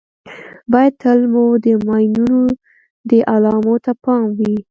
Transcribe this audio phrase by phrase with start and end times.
[0.71, 2.41] باید تل مو د ماینونو
[3.09, 4.53] د علامو ته پام وي.